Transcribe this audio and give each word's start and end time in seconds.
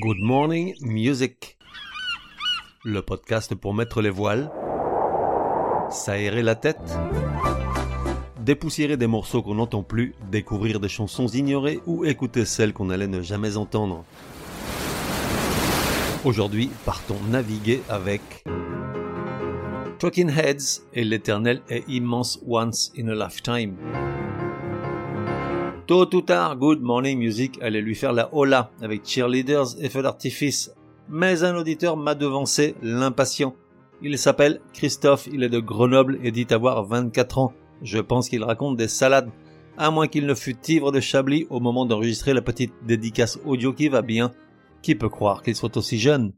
Good 0.00 0.20
Morning 0.20 0.76
Music. 0.80 1.58
Le 2.84 3.02
podcast 3.02 3.56
pour 3.56 3.74
mettre 3.74 4.00
les 4.00 4.10
voiles, 4.10 4.48
s'aérer 5.90 6.42
la 6.42 6.54
tête, 6.54 6.78
dépoussiérer 8.38 8.96
des 8.96 9.08
morceaux 9.08 9.42
qu'on 9.42 9.56
n'entend 9.56 9.82
plus, 9.82 10.14
découvrir 10.30 10.78
des 10.78 10.88
chansons 10.88 11.26
ignorées 11.26 11.80
ou 11.86 12.04
écouter 12.04 12.44
celles 12.44 12.72
qu'on 12.72 12.90
allait 12.90 13.08
ne 13.08 13.22
jamais 13.22 13.56
entendre. 13.56 14.04
Aujourd'hui, 16.24 16.70
partons 16.84 17.18
naviguer 17.28 17.82
avec 17.88 18.44
Talking 19.98 20.30
Heads 20.30 20.82
et 20.94 21.02
l'éternel 21.02 21.60
et 21.68 21.82
immense 21.88 22.38
Once 22.46 22.92
in 22.96 23.08
a 23.08 23.16
Lifetime. 23.16 23.74
Tôt 25.88 26.14
ou 26.14 26.20
tard, 26.20 26.58
Good 26.58 26.82
Morning 26.82 27.18
Music 27.18 27.58
allait 27.62 27.80
lui 27.80 27.94
faire 27.94 28.12
la 28.12 28.28
hola 28.34 28.70
avec 28.82 29.08
cheerleaders 29.08 29.68
et 29.80 29.88
feux 29.88 30.02
d'artifice. 30.02 30.70
Mais 31.08 31.44
un 31.44 31.56
auditeur 31.56 31.96
m'a 31.96 32.14
devancé, 32.14 32.74
l'impatient. 32.82 33.56
Il 34.02 34.18
s'appelle 34.18 34.60
Christophe, 34.74 35.30
il 35.32 35.42
est 35.42 35.48
de 35.48 35.60
Grenoble 35.60 36.18
et 36.22 36.30
dit 36.30 36.46
avoir 36.50 36.84
24 36.84 37.38
ans. 37.38 37.54
Je 37.80 38.00
pense 38.00 38.28
qu'il 38.28 38.44
raconte 38.44 38.76
des 38.76 38.86
salades. 38.86 39.30
À 39.78 39.90
moins 39.90 40.08
qu'il 40.08 40.26
ne 40.26 40.34
fût 40.34 40.58
ivre 40.68 40.92
de 40.92 41.00
Chablis 41.00 41.46
au 41.48 41.58
moment 41.58 41.86
d'enregistrer 41.86 42.34
la 42.34 42.42
petite 42.42 42.74
dédicace 42.86 43.38
audio 43.46 43.72
qui 43.72 43.88
va 43.88 44.02
bien. 44.02 44.32
Qui 44.82 44.94
peut 44.94 45.08
croire 45.08 45.42
qu'il 45.42 45.56
soit 45.56 45.74
aussi 45.78 45.98
jeune? 45.98 46.34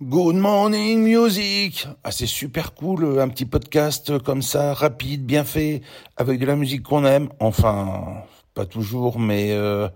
Good 0.00 0.36
morning 0.36 1.02
music. 1.02 1.88
Ah, 2.04 2.12
c'est 2.12 2.26
super 2.26 2.74
cool, 2.74 3.18
un 3.18 3.28
petit 3.28 3.46
podcast 3.46 4.20
comme 4.20 4.42
ça, 4.42 4.72
rapide, 4.72 5.26
bien 5.26 5.42
fait, 5.42 5.80
avec 6.16 6.38
de 6.38 6.46
la 6.46 6.54
musique 6.54 6.84
qu'on 6.84 7.04
aime. 7.04 7.28
Enfin, 7.40 8.22
pas 8.54 8.66
toujours, 8.66 9.18
mais 9.18 9.52
euh, 9.52 9.88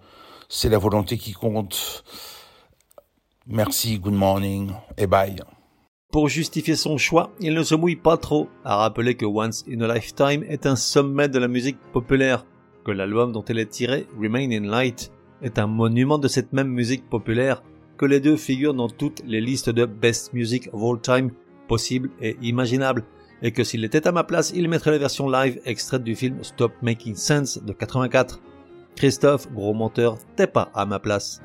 c'est 0.49 0.69
la 0.69 0.79
volonté 0.79 1.17
qui 1.17 1.33
compte. 1.33 2.05
Merci, 3.47 3.99
good 3.99 4.15
morning 4.15 4.73
et 4.97 5.07
bye. 5.07 5.37
Pour 6.11 6.29
justifier 6.29 6.75
son 6.75 6.97
choix, 6.97 7.31
il 7.41 7.55
ne 7.55 7.63
se 7.63 7.75
mouille 7.75 7.97
pas 7.97 8.17
trop 8.17 8.49
à 8.65 8.77
rappeler 8.77 9.15
que 9.15 9.27
Once 9.27 9.65
in 9.71 9.81
a 9.83 9.95
Lifetime 9.95 10.43
est 10.49 10.67
un 10.67 10.77
sommet 10.77 11.29
de 11.29 11.39
la 11.39 11.49
musique 11.49 11.79
populaire, 11.93 12.47
que 12.85 12.91
l'album 12.91 13.33
dont 13.33 13.45
elle 13.45 13.59
est 13.59 13.71
tirée, 13.71 14.07
Remain 14.19 14.51
in 14.51 14.69
Light, 14.69 15.13
est 15.43 15.59
un 15.59 15.67
monument 15.67 16.19
de 16.19 16.29
cette 16.29 16.53
même 16.53 16.69
musique 16.69 17.09
populaire, 17.09 17.63
que 17.97 18.07
les 18.07 18.21
deux 18.21 18.37
figurent 18.37 18.75
dans 18.75 18.89
toutes 18.89 19.23
les 19.27 19.41
listes 19.41 19.71
de 19.71 19.85
Best 19.85 20.33
Music 20.33 20.69
of 20.73 20.83
All 20.83 21.01
Time 21.01 21.31
possibles 21.69 22.11
et 22.21 22.37
imaginables, 22.41 23.05
et 23.43 23.53
que 23.53 23.63
s'il 23.63 23.85
était 23.85 24.09
à 24.09 24.13
ma 24.13 24.25
place, 24.25 24.53
il 24.55 24.69
mettrait 24.69 24.91
la 24.91 24.99
version 24.99 25.29
live 25.29 25.61
extraite 25.65 26.03
du 26.03 26.17
film 26.17 26.43
Stop 26.43 26.73
Making 26.83 27.15
Sense 27.15 27.63
de 27.63 27.73
84. 27.73 28.41
Christophe, 28.99 29.49
gros 29.53 29.75
menteur, 29.75 30.19
t'es 30.35 30.49
pas 30.49 30.73
à 30.75 30.85
ma 30.85 30.99
place. 30.99 31.41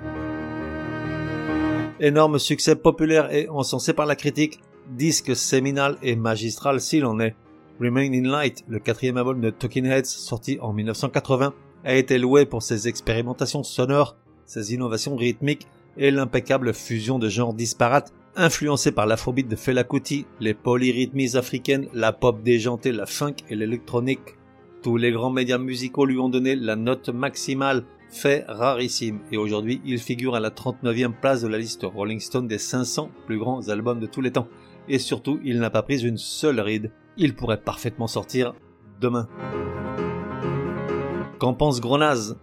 Énorme 1.99 2.39
succès 2.39 2.75
populaire 2.75 3.31
et 3.31 3.47
encensé 3.47 3.93
par 3.93 4.07
la 4.07 4.15
critique, 4.15 4.59
disque 4.89 5.35
séminal 5.35 5.97
et 6.01 6.15
magistral 6.15 6.81
s'il 6.81 7.05
en 7.05 7.19
est. 7.19 7.35
Remain 7.79 8.11
in 8.11 8.27
Light, 8.27 8.63
le 8.67 8.79
quatrième 8.79 9.17
album 9.17 9.39
de 9.39 9.51
Talking 9.51 9.85
Heads 9.85 10.05
sorti 10.05 10.57
en 10.61 10.73
1980, 10.73 11.53
a 11.83 11.93
été 11.93 12.17
loué 12.17 12.47
pour 12.47 12.63
ses 12.63 12.87
expérimentations 12.87 13.61
sonores, 13.61 14.15
ses 14.47 14.73
innovations 14.73 15.15
rythmiques 15.15 15.67
et 15.95 16.09
l'impeccable 16.09 16.73
fusion 16.73 17.19
de 17.19 17.29
genres 17.29 17.53
disparates 17.53 18.11
influencés 18.35 18.91
par 18.91 19.05
l'afrobeat 19.05 19.47
de 19.47 19.55
Fela 19.55 19.83
Kuti, 19.83 20.25
les 20.39 20.55
polyrythmies 20.55 21.37
africaines, 21.37 21.87
la 21.93 22.13
pop 22.13 22.41
déjantée, 22.41 22.91
la 22.91 23.05
funk 23.05 23.35
et 23.47 23.55
l'électronique. 23.55 24.37
Tous 24.83 24.97
les 24.97 25.13
grands 25.13 25.29
médias 25.29 25.59
musicaux 25.59 26.05
lui 26.05 26.19
ont 26.19 26.27
donné 26.27 26.57
la 26.57 26.75
note 26.75 27.07
maximale, 27.07 27.85
fait 28.09 28.43
rarissime, 28.49 29.21
et 29.31 29.37
aujourd'hui 29.37 29.81
il 29.85 29.97
figure 29.97 30.35
à 30.35 30.41
la 30.41 30.49
39e 30.49 31.13
place 31.13 31.41
de 31.41 31.47
la 31.47 31.57
liste 31.57 31.83
Rolling 31.83 32.19
Stone 32.19 32.49
des 32.49 32.57
500 32.57 33.09
plus 33.25 33.39
grands 33.39 33.69
albums 33.69 34.01
de 34.01 34.07
tous 34.07 34.19
les 34.19 34.31
temps. 34.31 34.49
Et 34.89 34.99
surtout, 34.99 35.39
il 35.45 35.59
n'a 35.59 35.69
pas 35.69 35.83
pris 35.83 36.05
une 36.05 36.17
seule 36.17 36.59
ride. 36.59 36.91
Il 37.15 37.33
pourrait 37.33 37.61
parfaitement 37.61 38.07
sortir 38.07 38.55
demain. 38.99 39.29
Qu'en 41.39 41.53
pense 41.53 41.79
Gronaz? 41.79 42.35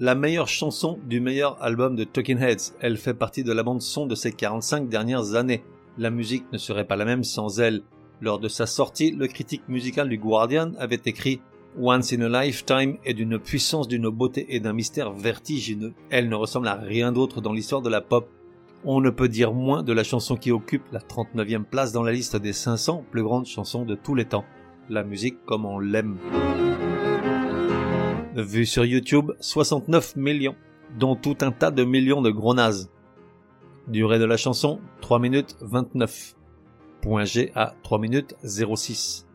La 0.00 0.16
meilleure 0.16 0.48
chanson 0.48 0.98
du 1.06 1.20
meilleur 1.20 1.62
album 1.62 1.94
de 1.94 2.02
Talking 2.02 2.40
Heads, 2.40 2.74
elle 2.80 2.96
fait 2.96 3.14
partie 3.14 3.44
de 3.44 3.52
la 3.52 3.62
bande 3.62 3.80
son 3.80 4.06
de 4.06 4.16
ces 4.16 4.32
45 4.32 4.88
dernières 4.88 5.36
années. 5.36 5.62
La 5.98 6.10
musique 6.10 6.50
ne 6.52 6.58
serait 6.58 6.88
pas 6.88 6.96
la 6.96 7.04
même 7.04 7.22
sans 7.22 7.60
elle. 7.60 7.82
Lors 8.20 8.40
de 8.40 8.48
sa 8.48 8.66
sortie, 8.66 9.12
le 9.12 9.28
critique 9.28 9.68
musical 9.68 10.08
du 10.08 10.18
Guardian 10.18 10.72
avait 10.80 11.00
écrit 11.04 11.40
Once 11.78 12.14
in 12.14 12.22
a 12.22 12.28
Lifetime 12.42 12.96
est 13.04 13.12
d'une 13.12 13.38
puissance, 13.38 13.86
d'une 13.86 14.08
beauté 14.08 14.46
et 14.48 14.60
d'un 14.60 14.72
mystère 14.72 15.12
vertigineux. 15.12 15.92
Elle 16.08 16.30
ne 16.30 16.34
ressemble 16.34 16.68
à 16.68 16.76
rien 16.76 17.12
d'autre 17.12 17.42
dans 17.42 17.52
l'histoire 17.52 17.82
de 17.82 17.90
la 17.90 18.00
pop. 18.00 18.30
On 18.84 19.02
ne 19.02 19.10
peut 19.10 19.28
dire 19.28 19.52
moins 19.52 19.82
de 19.82 19.92
la 19.92 20.02
chanson 20.02 20.36
qui 20.36 20.52
occupe 20.52 20.90
la 20.90 21.00
39e 21.00 21.64
place 21.64 21.92
dans 21.92 22.02
la 22.02 22.12
liste 22.12 22.36
des 22.36 22.54
500 22.54 23.04
plus 23.10 23.22
grandes 23.22 23.44
chansons 23.44 23.84
de 23.84 23.94
tous 23.94 24.14
les 24.14 24.24
temps. 24.24 24.46
La 24.88 25.04
musique 25.04 25.44
comme 25.44 25.66
on 25.66 25.78
l'aime. 25.78 26.16
Vue 28.34 28.64
sur 28.64 28.86
YouTube, 28.86 29.32
69 29.40 30.16
millions, 30.16 30.56
dont 30.98 31.14
tout 31.14 31.36
un 31.42 31.52
tas 31.52 31.70
de 31.70 31.84
millions 31.84 32.22
de 32.22 32.30
gros 32.30 32.54
nazes. 32.54 32.90
Durée 33.86 34.18
de 34.18 34.24
la 34.24 34.38
chanson, 34.38 34.80
3 35.02 35.18
minutes 35.18 35.56
29. 35.60 36.36
Point 37.02 37.24
G 37.24 37.52
à 37.54 37.74
3 37.82 37.98
minutes 37.98 38.34
06. 38.42 39.26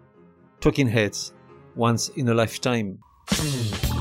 Talking 0.59 0.87
Heads, 0.87 1.33
once 1.75 2.09
in 2.09 2.29
a 2.29 2.33
lifetime. 2.33 2.99
Hmm. 3.29 4.00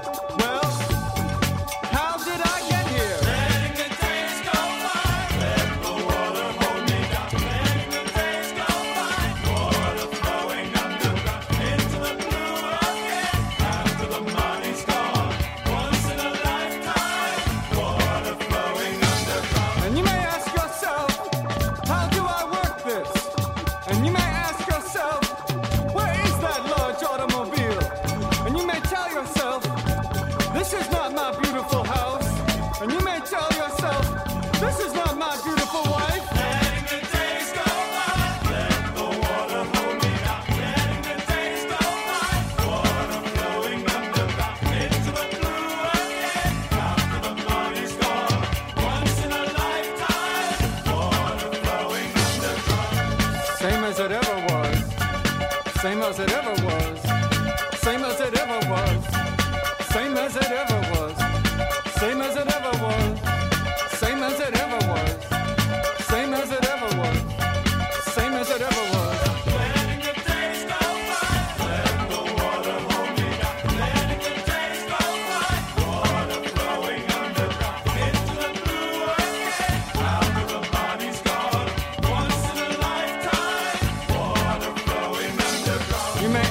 You 86.21 86.29
may 86.29 86.50